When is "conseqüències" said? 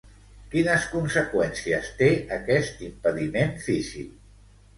0.93-1.91